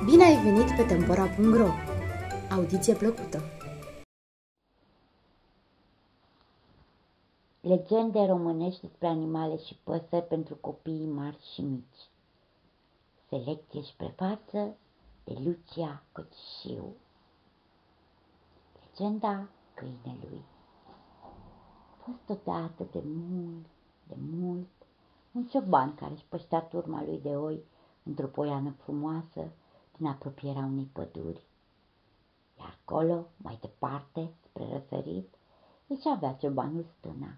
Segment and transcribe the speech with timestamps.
[0.00, 1.68] ai venit pe Tempora.ro!
[2.50, 3.42] Audiție plăcută!
[7.60, 12.08] Legende românești despre animale și păsări pentru copiii mari și mici.
[13.28, 14.76] Selecție și prefață
[15.24, 16.94] de Lucia Cocișiu.
[18.86, 20.42] Legenda câinelui.
[21.98, 23.66] A fost odată de mult,
[24.08, 24.68] de mult,
[25.32, 27.64] un cioban care își păștea turma lui de oi
[28.02, 29.50] într-o poiană frumoasă
[30.00, 31.40] din apropierea unei păduri.
[32.58, 35.34] Iar acolo, mai departe, spre răsărit,
[35.86, 37.32] își avea ciobanul stâna.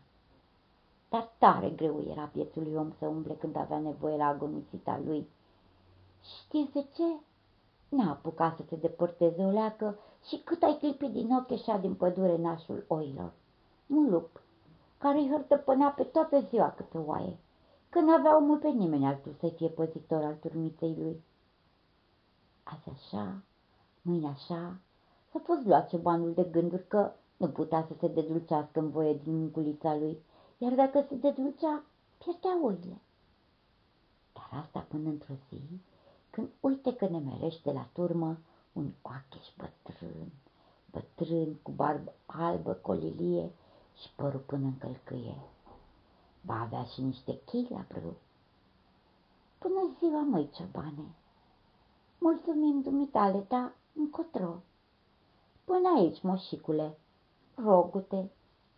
[1.09, 5.29] Dar tare greu era bietului om să umble când avea nevoie la agonisita lui.
[6.23, 7.05] Știți de ce?
[7.88, 11.95] N-a apucat să se depărteze o leacă și cât ai clipit din ochi ieșea din
[11.95, 13.33] pădure nașul oilor.
[13.87, 14.41] Un lup,
[14.99, 17.37] care îi hărtăpânea pe toată ziua câte oaie,
[17.88, 21.23] că n-avea omul pe nimeni altul să fie păzitor al turmiței lui.
[22.73, 23.42] Azi așa,
[24.02, 24.76] mâine așa,
[25.32, 29.38] s-a fost luat ciobanul de gânduri că nu putea să se dedulcească în voie din
[29.38, 30.18] munculița lui,
[30.59, 31.84] iar dacă se dedulcea,
[32.18, 33.00] pierdea oile.
[34.32, 35.60] Dar asta până într-o zi,
[36.30, 38.38] când uite că ne merește la turmă
[38.73, 40.32] un oacheș bătrân,
[40.90, 43.50] bătrân cu barbă albă, colilie
[44.00, 45.37] și părul până în călcâie.
[46.40, 48.16] Ba avea și niște chei la brâu.
[49.60, 51.15] Bună ziua, măi, ciobane!
[52.23, 54.62] Mulțumim dumitale, da, încotro.
[55.65, 56.98] Până aici, moșicule,
[57.54, 58.30] rogute,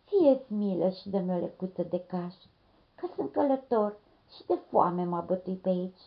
[0.03, 2.33] fie-ți milă și dă-mi o lecuță de caș,
[2.95, 3.97] că sunt călător
[4.35, 5.99] și de foame m-a bătui pe aici.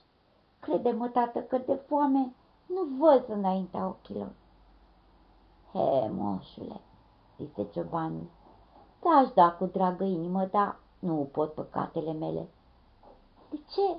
[0.60, 2.34] Crede-mă, tată, că de foame
[2.66, 4.32] nu văd înaintea ochilor.
[5.72, 6.80] He, moșule,
[7.36, 8.26] zise ciobanul,
[9.02, 12.48] da-aș da cu dragă inimă, dar nu pot păcatele mele.
[13.50, 13.96] De ce?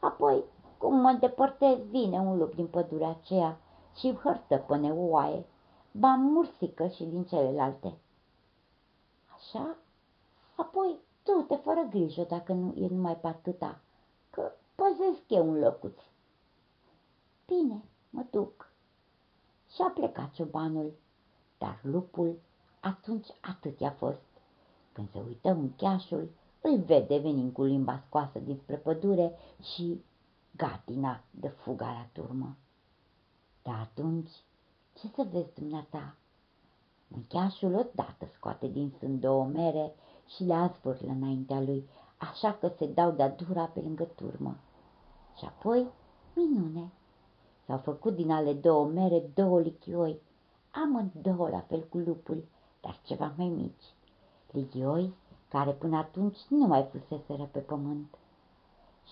[0.00, 0.44] Apoi,
[0.78, 3.58] cum mă îndepărtez, vine un lup din pădurea aceea
[3.96, 5.44] și hărtă până o oaie,
[5.90, 7.94] ba mursică și din celelalte.
[9.34, 9.76] Așa?
[10.56, 13.80] Apoi tu te fără grijă dacă nu e numai pe atâta,
[14.30, 15.98] că păzesc eu un locuț.
[17.46, 18.70] Bine, mă duc.
[19.74, 20.92] Și a plecat ciobanul,
[21.58, 22.38] dar lupul
[22.80, 24.22] atunci atât i-a fost.
[24.92, 26.28] Când se uită în cheașul,
[26.60, 30.04] îl vede venind cu limba scoasă dinspre pădure și
[30.56, 32.56] gatina de fuga la turmă.
[33.62, 34.30] Dar atunci,
[34.94, 36.14] ce să vezi dumneata?
[37.08, 39.94] Mâncheașul odată scoate din sân două mere
[40.26, 44.56] și le azvârlă înaintea lui, așa că se dau de-a dura pe lângă turmă.
[45.36, 45.86] Și apoi,
[46.34, 46.92] minune,
[47.66, 50.20] s-au făcut din ale două mere două lichioi,
[50.70, 52.44] amândouă la fel cu lupul,
[52.80, 53.84] dar ceva mai mici.
[54.50, 55.14] Lichioi
[55.48, 58.18] care până atunci nu mai fuseseră pe pământ.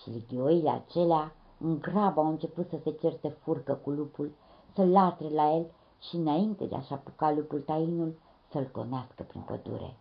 [0.03, 4.33] Și lichioile acelea în grabă au început să se certe furcă cu lupul,
[4.75, 5.67] să latre la el
[6.01, 8.19] și înainte de a-și apuca lupul tainul
[8.51, 9.97] să-l gonească prin pădure.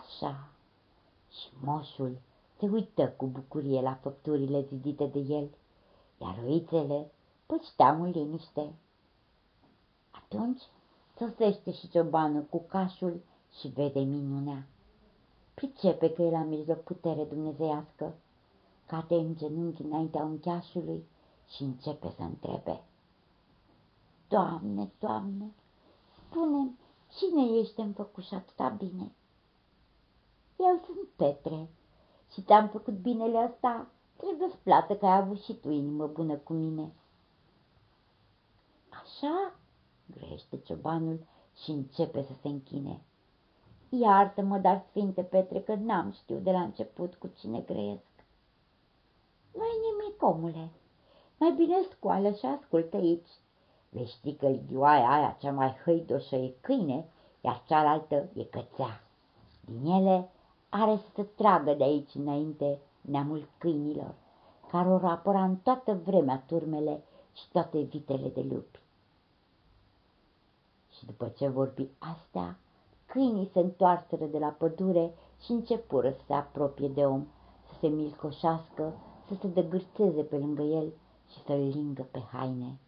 [0.00, 0.48] Așa,
[1.30, 2.18] și moșul
[2.58, 5.50] se uită cu bucurie la făpturile zidite de el,
[6.20, 7.10] iar oițele
[7.46, 8.74] pășteau în liniște.
[10.10, 10.62] Atunci
[11.18, 13.22] sosește și ciobanul cu cașul
[13.60, 14.66] și vede minunea.
[15.54, 18.14] Pricepe că e la mijloc putere dumnezeiască,
[18.86, 21.04] cade în genunchi înaintea uncheașului
[21.48, 22.82] și începe să întrebe.
[24.28, 25.52] Doamne, Doamne,
[26.16, 26.70] spune
[27.18, 29.12] cine ești în făcut atâta bine?
[30.58, 31.68] Eu sunt Petre
[32.32, 36.36] și te-am făcut binele ăsta, trebuie să plată că ai avut și tu inimă bună
[36.36, 36.92] cu mine.
[38.88, 39.54] Așa,
[40.06, 41.26] grește ciobanul
[41.62, 43.00] și începe să se închine.
[44.00, 48.02] Iartă-mă, dar Sfinte Petre, că n-am știut de la început cu cine grăiesc.
[49.52, 50.70] Nu-i nimic, omule.
[51.38, 53.28] Mai bine scoală și ascultă aici.
[53.88, 57.04] Vei ști că ligioaia aia cea mai hăidoșă e câine,
[57.40, 59.02] iar cealaltă e cățea.
[59.64, 60.30] Din ele
[60.68, 64.14] are să se tragă de aici înainte neamul câinilor,
[64.70, 67.02] care o rapăra în toată vremea turmele
[67.32, 68.78] și toate vitele de lupi.
[70.90, 72.56] Și după ce vorbi astea,
[73.12, 75.14] câinii se întoarseră de la pădure
[75.44, 77.26] și începură să se apropie de om,
[77.66, 78.94] să se milcoșească,
[79.28, 80.92] să se degârțeze pe lângă el
[81.30, 82.78] și să-l lingă pe haine.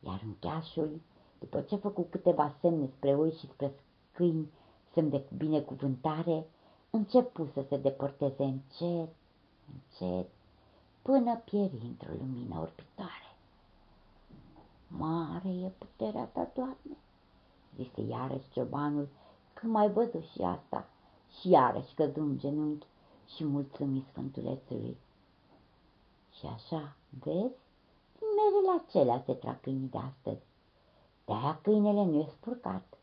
[0.00, 1.00] Iar în cheașul,
[1.38, 3.72] după ce a făcut câteva semne spre oi și spre
[4.12, 4.50] câini,
[4.92, 6.46] semn de binecuvântare,
[6.90, 9.08] începu să se depărteze încet,
[9.72, 10.28] încet,
[11.02, 13.36] până pieri într-o lumină orbitoare.
[14.88, 16.96] Mare e puterea ta, Doamne,
[17.76, 19.23] zise iarăși ciobanul, că
[19.66, 20.86] mai văzut și asta,
[21.40, 22.86] și iarăși căzu în genunchi
[23.26, 24.96] și mulțumi Sfântulețului.
[26.30, 27.56] Și așa, vezi,
[28.18, 30.42] Din merele acelea se trag câinii de astăzi.
[31.24, 32.98] De-aia câinele nu e spurcat.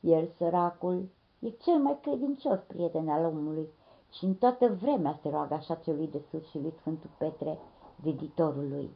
[0.00, 1.08] El, săracul,
[1.38, 3.68] e cel mai credincios prieten al omului
[4.12, 7.58] și în toată vremea se roagă așa celui de sus și lui Sfântul Petre,
[8.02, 8.90] ziditorul lui.